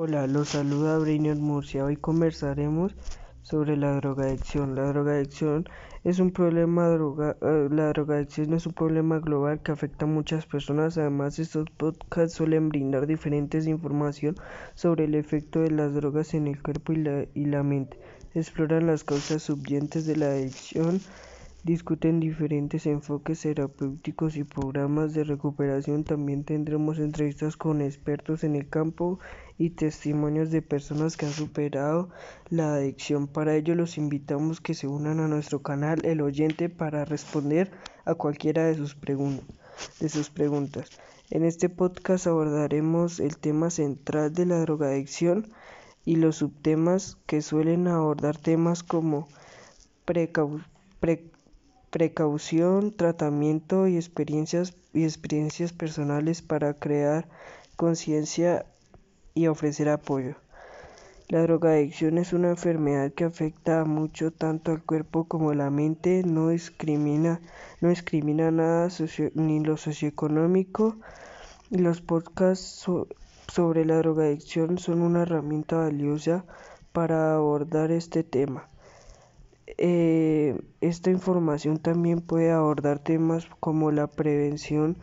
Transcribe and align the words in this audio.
Hola, 0.00 0.28
los 0.28 0.50
saluda 0.50 0.96
Brainer 0.96 1.34
Murcia. 1.34 1.84
Hoy 1.84 1.96
conversaremos 1.96 2.94
sobre 3.42 3.76
la 3.76 3.96
drogadicción. 3.96 4.76
La 4.76 4.84
drogadicción 4.84 5.68
es 6.04 6.20
un 6.20 6.30
problema 6.30 6.86
droga, 6.86 7.36
eh, 7.42 7.66
la 7.68 7.88
drogadicción 7.88 8.52
es 8.52 8.64
un 8.64 8.74
problema 8.74 9.18
global 9.18 9.60
que 9.60 9.72
afecta 9.72 10.04
a 10.04 10.08
muchas 10.08 10.46
personas. 10.46 10.96
Además, 10.98 11.40
estos 11.40 11.68
podcasts 11.70 12.36
suelen 12.36 12.68
brindar 12.68 13.08
diferentes 13.08 13.66
información 13.66 14.36
sobre 14.76 15.06
el 15.06 15.16
efecto 15.16 15.62
de 15.62 15.72
las 15.72 15.92
drogas 15.92 16.32
en 16.32 16.46
el 16.46 16.62
cuerpo 16.62 16.92
y 16.92 16.98
la, 16.98 17.26
y 17.34 17.46
la 17.46 17.64
mente. 17.64 17.98
Exploran 18.34 18.86
las 18.86 19.02
causas 19.02 19.42
subyacentes 19.42 20.06
de 20.06 20.14
la 20.14 20.26
adicción 20.26 21.00
discuten 21.68 22.18
diferentes 22.18 22.86
enfoques 22.86 23.42
terapéuticos 23.42 24.38
y 24.38 24.44
programas 24.44 25.12
de 25.12 25.22
recuperación. 25.22 26.02
También 26.02 26.42
tendremos 26.42 26.98
entrevistas 26.98 27.58
con 27.58 27.82
expertos 27.82 28.42
en 28.42 28.56
el 28.56 28.70
campo 28.70 29.18
y 29.58 29.68
testimonios 29.70 30.50
de 30.50 30.62
personas 30.62 31.18
que 31.18 31.26
han 31.26 31.32
superado 31.32 32.08
la 32.48 32.72
adicción. 32.72 33.26
Para 33.26 33.54
ello 33.54 33.74
los 33.74 33.98
invitamos 33.98 34.62
que 34.62 34.72
se 34.72 34.86
unan 34.86 35.20
a 35.20 35.28
nuestro 35.28 35.60
canal 35.60 36.02
El 36.06 36.22
Oyente 36.22 36.70
para 36.70 37.04
responder 37.04 37.70
a 38.06 38.14
cualquiera 38.14 38.64
de 38.64 38.74
sus, 38.74 38.94
preguntas. 38.94 40.88
En 41.28 41.44
este 41.44 41.68
podcast 41.68 42.26
abordaremos 42.26 43.20
el 43.20 43.36
tema 43.36 43.68
central 43.68 44.32
de 44.32 44.46
la 44.46 44.58
drogadicción 44.60 45.52
y 46.06 46.16
los 46.16 46.36
subtemas 46.36 47.18
que 47.26 47.42
suelen 47.42 47.88
abordar 47.88 48.38
temas 48.38 48.82
como 48.82 49.28
precaución 50.06 50.64
precaución, 51.90 52.92
tratamiento 52.92 53.86
y 53.88 53.96
experiencias, 53.96 54.74
y 54.92 55.04
experiencias 55.04 55.72
personales 55.72 56.42
para 56.42 56.74
crear 56.74 57.28
conciencia 57.76 58.66
y 59.34 59.46
ofrecer 59.46 59.88
apoyo. 59.88 60.36
La 61.28 61.42
drogadicción 61.42 62.16
es 62.16 62.32
una 62.32 62.48
enfermedad 62.48 63.12
que 63.12 63.24
afecta 63.24 63.84
mucho 63.84 64.30
tanto 64.30 64.72
al 64.72 64.82
cuerpo 64.82 65.24
como 65.24 65.50
a 65.50 65.54
la 65.54 65.68
mente, 65.68 66.22
no 66.24 66.48
discrimina, 66.48 67.42
no 67.82 67.90
discrimina 67.90 68.50
nada 68.50 68.88
ni 69.34 69.60
lo 69.60 69.76
socioeconómico. 69.76 70.96
Los 71.68 72.00
podcasts 72.00 72.86
sobre 73.52 73.84
la 73.84 73.98
drogadicción 73.98 74.78
son 74.78 75.02
una 75.02 75.22
herramienta 75.22 75.76
valiosa 75.76 76.46
para 76.92 77.34
abordar 77.34 77.90
este 77.90 78.24
tema. 78.24 78.70
Eh, 79.76 80.58
esta 80.80 81.10
información 81.10 81.78
también 81.78 82.22
puede 82.22 82.50
abordar 82.50 83.00
temas 83.00 83.46
como 83.60 83.90
la 83.92 84.06
prevención, 84.06 84.96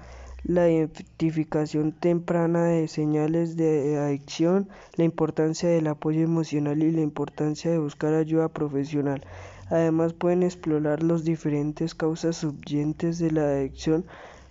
la 0.43 0.67
identificación 0.67 1.91
temprana 1.91 2.65
de 2.65 2.87
señales 2.87 3.57
de 3.57 3.97
adicción, 3.97 4.67
la 4.95 5.03
importancia 5.03 5.69
del 5.69 5.85
apoyo 5.85 6.21
emocional 6.23 6.81
y 6.81 6.91
la 6.91 7.01
importancia 7.01 7.69
de 7.69 7.77
buscar 7.77 8.15
ayuda 8.15 8.49
profesional. 8.49 9.23
Además 9.69 10.13
pueden 10.13 10.41
explorar 10.41 11.03
las 11.03 11.23
diferentes 11.23 11.93
causas 11.93 12.37
subyacentes 12.37 13.19
de 13.19 13.31
la 13.31 13.43
adicción 13.43 14.05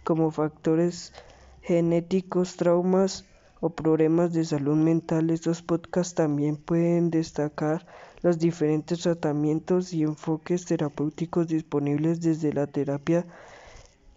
como 0.05 0.31
factores 0.31 1.13
genéticos, 1.61 2.57
traumas 2.57 3.25
o 3.61 3.71
problemas 3.71 4.33
de 4.33 4.45
salud 4.45 4.77
mental. 4.77 5.31
Estos 5.31 5.63
podcasts 5.63 6.15
también 6.15 6.57
pueden 6.57 7.11
destacar 7.11 7.85
los 8.25 8.39
diferentes 8.39 9.01
tratamientos 9.01 9.93
y 9.93 10.03
enfoques 10.03 10.65
terapéuticos 10.65 11.47
disponibles 11.47 12.23
desde 12.23 12.55
la 12.55 12.67
terapia 12.67 13.27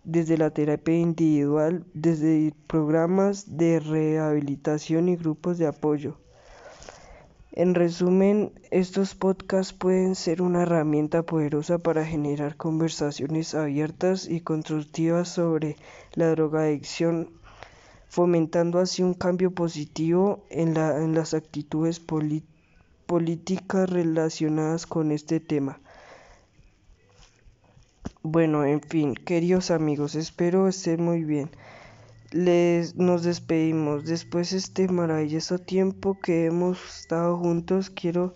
desde 0.05 0.37
la 0.37 0.49
terapia 0.51 0.97
individual, 0.97 1.85
desde 1.93 2.53
programas 2.67 3.57
de 3.57 3.81
rehabilitación 3.81 5.09
y 5.09 5.17
grupos 5.17 5.57
de 5.57 5.67
apoyo. 5.67 6.15
En 7.51 7.75
resumen, 7.75 8.53
estos 8.71 9.13
podcasts 9.13 9.73
pueden 9.73 10.15
ser 10.15 10.41
una 10.41 10.61
herramienta 10.61 11.23
poderosa 11.23 11.77
para 11.77 12.05
generar 12.05 12.55
conversaciones 12.55 13.55
abiertas 13.55 14.29
y 14.29 14.39
constructivas 14.39 15.27
sobre 15.27 15.75
la 16.13 16.29
drogadicción, 16.29 17.29
fomentando 18.07 18.79
así 18.79 19.03
un 19.03 19.15
cambio 19.15 19.51
positivo 19.51 20.45
en, 20.49 20.75
la, 20.75 21.03
en 21.03 21.13
las 21.13 21.33
actitudes 21.33 21.99
políticas 21.99 22.56
políticas 23.07 23.89
relacionadas 23.89 24.85
con 24.85 25.11
este 25.11 25.39
tema. 25.39 25.79
Bueno, 28.21 28.65
en 28.65 28.81
fin, 28.81 29.15
queridos 29.15 29.71
amigos, 29.71 30.15
espero 30.15 30.67
estén 30.67 31.01
muy 31.01 31.23
bien. 31.23 31.49
Les 32.31 32.95
nos 32.95 33.23
despedimos. 33.23 34.03
Después 34.03 34.51
de 34.51 34.57
este 34.57 34.87
maravilloso 34.89 35.59
tiempo 35.59 36.19
que 36.19 36.45
hemos 36.45 36.77
estado 36.99 37.37
juntos, 37.37 37.89
quiero 37.89 38.33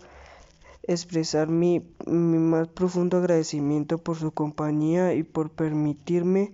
expresar 0.83 1.49
mi, 1.49 1.85
mi 2.07 2.37
más 2.37 2.69
profundo 2.69 3.17
agradecimiento 3.17 3.97
por 3.97 4.17
su 4.17 4.31
compañía 4.31 5.13
y 5.13 5.23
por 5.23 5.51
permitirme 5.51 6.53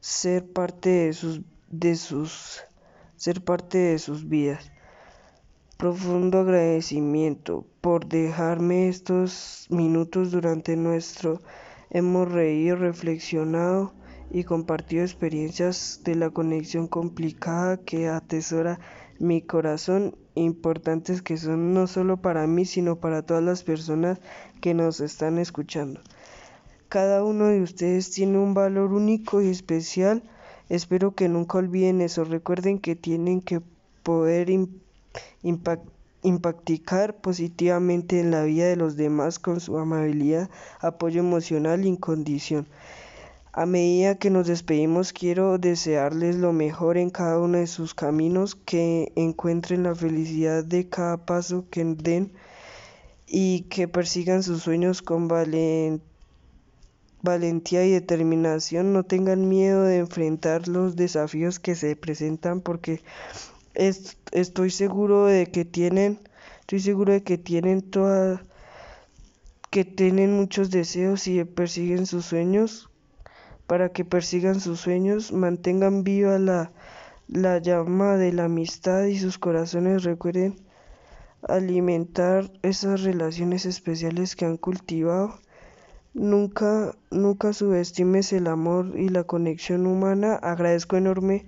ser 0.00 0.46
parte 0.52 0.88
de 0.90 1.12
sus 1.12 1.40
de 1.70 1.96
sus 1.96 2.60
ser 3.16 3.42
parte 3.42 3.78
de 3.78 3.98
sus 3.98 4.28
vidas 4.28 4.71
profundo 5.82 6.38
agradecimiento 6.38 7.66
por 7.80 8.06
dejarme 8.06 8.86
estos 8.86 9.66
minutos 9.68 10.30
durante 10.30 10.76
nuestro 10.76 11.40
hemos 11.90 12.30
reído, 12.30 12.76
reflexionado 12.76 13.92
y 14.30 14.44
compartido 14.44 15.02
experiencias 15.02 16.02
de 16.04 16.14
la 16.14 16.30
conexión 16.30 16.86
complicada 16.86 17.78
que 17.78 18.06
atesora 18.06 18.78
mi 19.18 19.42
corazón, 19.42 20.14
importantes 20.36 21.20
que 21.20 21.36
son 21.36 21.74
no 21.74 21.88
solo 21.88 22.16
para 22.16 22.46
mí, 22.46 22.64
sino 22.64 23.00
para 23.00 23.22
todas 23.22 23.42
las 23.42 23.64
personas 23.64 24.20
que 24.60 24.74
nos 24.74 25.00
están 25.00 25.36
escuchando. 25.36 26.00
Cada 26.90 27.24
uno 27.24 27.46
de 27.46 27.60
ustedes 27.60 28.12
tiene 28.12 28.38
un 28.38 28.54
valor 28.54 28.92
único 28.92 29.42
y 29.42 29.48
especial. 29.48 30.22
Espero 30.68 31.16
que 31.16 31.28
nunca 31.28 31.58
olviden 31.58 32.00
eso. 32.02 32.22
Recuerden 32.22 32.78
que 32.78 32.94
tienen 32.94 33.40
que 33.40 33.60
poder 34.04 34.48
impactar 36.22 37.16
positivamente 37.20 38.20
en 38.20 38.30
la 38.30 38.44
vida 38.44 38.66
de 38.66 38.76
los 38.76 38.96
demás 38.96 39.38
con 39.38 39.60
su 39.60 39.78
amabilidad, 39.78 40.48
apoyo 40.80 41.20
emocional 41.20 41.84
y 41.84 41.96
condición. 41.96 42.66
A 43.54 43.66
medida 43.66 44.14
que 44.14 44.30
nos 44.30 44.46
despedimos, 44.46 45.12
quiero 45.12 45.58
desearles 45.58 46.36
lo 46.36 46.54
mejor 46.54 46.96
en 46.96 47.10
cada 47.10 47.38
uno 47.38 47.58
de 47.58 47.66
sus 47.66 47.92
caminos, 47.92 48.54
que 48.54 49.12
encuentren 49.14 49.82
la 49.82 49.94
felicidad 49.94 50.64
de 50.64 50.88
cada 50.88 51.26
paso 51.26 51.66
que 51.70 51.84
den 51.84 52.32
y 53.26 53.62
que 53.68 53.88
persigan 53.88 54.42
sus 54.42 54.62
sueños 54.62 55.02
con 55.02 55.28
valentía 57.20 57.84
y 57.84 57.90
determinación. 57.90 58.94
No 58.94 59.04
tengan 59.04 59.50
miedo 59.50 59.82
de 59.82 59.98
enfrentar 59.98 60.66
los 60.66 60.96
desafíos 60.96 61.58
que 61.58 61.74
se 61.74 61.94
presentan 61.94 62.62
porque 62.62 63.02
estoy 63.74 64.70
seguro 64.70 65.26
de 65.26 65.46
que 65.46 65.64
tienen, 65.64 66.20
estoy 66.60 66.80
seguro 66.80 67.12
de 67.12 67.22
que 67.22 67.38
tienen 67.38 67.82
toda, 67.82 68.42
que 69.70 69.84
tienen 69.84 70.36
muchos 70.36 70.70
deseos 70.70 71.26
y 71.26 71.42
persiguen 71.44 72.06
sus 72.06 72.26
sueños. 72.26 72.88
Para 73.66 73.90
que 73.90 74.04
persigan 74.04 74.60
sus 74.60 74.80
sueños, 74.80 75.32
mantengan 75.32 76.04
viva 76.04 76.38
la, 76.38 76.72
la 77.28 77.58
llama 77.58 78.16
de 78.16 78.32
la 78.32 78.44
amistad 78.44 79.04
y 79.04 79.18
sus 79.18 79.38
corazones 79.38 80.02
recuerden 80.02 80.56
alimentar 81.48 82.50
esas 82.62 83.02
relaciones 83.02 83.64
especiales 83.64 84.36
que 84.36 84.44
han 84.44 84.56
cultivado. 84.56 85.38
Nunca, 86.14 86.94
nunca 87.10 87.52
subestimes 87.52 88.32
el 88.32 88.46
amor 88.46 88.92
y 88.96 89.08
la 89.08 89.24
conexión 89.24 89.86
humana. 89.86 90.34
Agradezco 90.34 90.96
enorme 90.96 91.46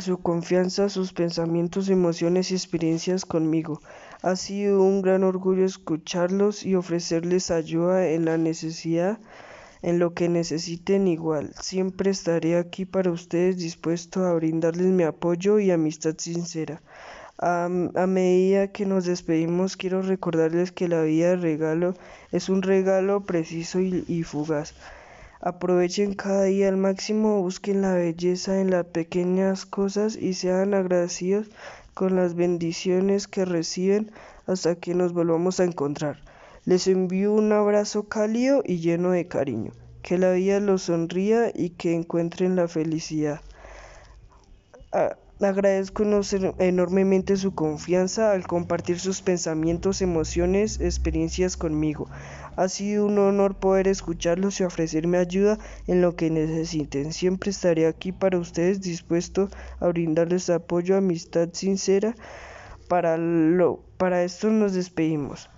su 0.00 0.18
confianza, 0.18 0.88
sus 0.88 1.12
pensamientos, 1.12 1.88
emociones 1.88 2.50
y 2.50 2.54
experiencias 2.54 3.24
conmigo. 3.24 3.80
Ha 4.22 4.36
sido 4.36 4.82
un 4.82 5.02
gran 5.02 5.24
orgullo 5.24 5.64
escucharlos 5.64 6.64
y 6.64 6.74
ofrecerles 6.74 7.50
ayuda 7.50 8.08
en 8.08 8.24
la 8.24 8.38
necesidad, 8.38 9.18
en 9.82 9.98
lo 9.98 10.14
que 10.14 10.28
necesiten 10.28 11.06
igual. 11.06 11.52
Siempre 11.60 12.10
estaré 12.10 12.56
aquí 12.56 12.84
para 12.84 13.10
ustedes 13.10 13.58
dispuesto 13.58 14.24
a 14.24 14.34
brindarles 14.34 14.86
mi 14.86 15.04
apoyo 15.04 15.58
y 15.58 15.70
amistad 15.70 16.16
sincera. 16.18 16.82
A, 17.40 17.68
medida 17.68 18.72
que 18.72 18.84
nos 18.84 19.04
despedimos, 19.04 19.76
quiero 19.76 20.02
recordarles 20.02 20.72
que 20.72 20.88
la 20.88 21.02
vida 21.02 21.30
de 21.30 21.36
regalo 21.36 21.94
es 22.32 22.48
un 22.48 22.62
regalo 22.62 23.24
preciso 23.24 23.78
y 23.80 24.22
fugaz. 24.24 24.74
Aprovechen 25.40 26.14
cada 26.14 26.44
día 26.44 26.68
al 26.68 26.76
máximo, 26.76 27.40
busquen 27.40 27.80
la 27.82 27.94
belleza 27.94 28.60
en 28.60 28.70
las 28.72 28.86
pequeñas 28.86 29.66
cosas 29.66 30.16
y 30.16 30.34
sean 30.34 30.74
agradecidos 30.74 31.46
con 31.94 32.16
las 32.16 32.34
bendiciones 32.34 33.28
que 33.28 33.44
reciben 33.44 34.10
hasta 34.46 34.74
que 34.74 34.94
nos 34.94 35.12
volvamos 35.12 35.60
a 35.60 35.64
encontrar. 35.64 36.18
Les 36.64 36.88
envío 36.88 37.32
un 37.32 37.52
abrazo 37.52 38.08
cálido 38.08 38.62
y 38.64 38.80
lleno 38.80 39.12
de 39.12 39.28
cariño. 39.28 39.72
Que 40.02 40.18
la 40.18 40.32
vida 40.32 40.58
los 40.58 40.82
sonría 40.82 41.52
y 41.54 41.70
que 41.70 41.94
encuentren 41.94 42.56
la 42.56 42.66
felicidad. 42.66 43.40
Agradezco 45.40 46.02
enormemente 46.58 47.36
su 47.36 47.54
confianza 47.54 48.32
al 48.32 48.44
compartir 48.48 48.98
sus 48.98 49.22
pensamientos, 49.22 50.02
emociones, 50.02 50.80
experiencias 50.80 51.56
conmigo. 51.56 52.08
Ha 52.56 52.68
sido 52.68 53.06
un 53.06 53.20
honor 53.20 53.54
poder 53.54 53.86
escucharlos 53.86 54.58
y 54.58 54.64
ofrecerme 54.64 55.16
ayuda 55.16 55.56
en 55.86 56.02
lo 56.02 56.16
que 56.16 56.30
necesiten. 56.30 57.12
Siempre 57.12 57.50
estaré 57.50 57.86
aquí 57.86 58.10
para 58.10 58.36
ustedes, 58.36 58.80
dispuesto 58.80 59.48
a 59.78 59.86
brindarles 59.86 60.50
apoyo, 60.50 60.96
amistad 60.96 61.50
sincera. 61.52 62.16
Para, 62.88 63.16
lo, 63.16 63.84
para 63.96 64.24
esto 64.24 64.50
nos 64.50 64.72
despedimos. 64.72 65.50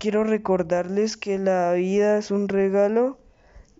Quiero 0.00 0.24
recordarles 0.24 1.16
que 1.16 1.38
la 1.38 1.72
vida 1.74 2.18
es 2.18 2.32
un 2.32 2.48
regalo 2.48 3.20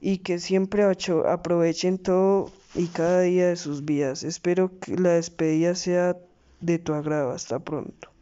y 0.00 0.18
que 0.18 0.38
siempre 0.38 0.84
aprovechen 0.84 1.98
todo 1.98 2.52
y 2.76 2.90
cada 2.90 3.22
día 3.22 3.48
de 3.48 3.56
sus 3.56 3.84
vidas. 3.84 4.22
Espero 4.24 4.78
que 4.78 4.96
la 4.96 5.10
despedida 5.10 5.74
sea 5.74 6.16
de 6.60 6.78
tu 6.78 6.94
agrado. 6.94 7.30
Hasta 7.32 7.58
pronto. 7.60 8.15